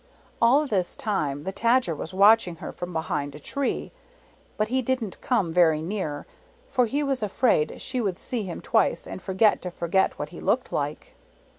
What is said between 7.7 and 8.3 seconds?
she would